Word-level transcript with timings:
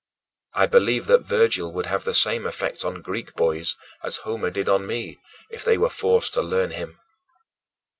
I 0.55 0.65
believe 0.65 1.05
that 1.05 1.25
Virgil 1.27 1.71
would 1.73 1.85
have 1.85 2.05
the 2.05 2.15
same 2.15 2.47
effect 2.47 2.83
on 2.83 3.03
Greek 3.03 3.35
boys 3.35 3.75
as 4.01 4.15
Homer 4.25 4.49
did 4.49 4.67
on 4.67 4.87
me 4.87 5.19
if 5.51 5.63
they 5.63 5.77
were 5.77 5.91
forced 5.91 6.33
to 6.33 6.41
learn 6.41 6.71
him. 6.71 6.99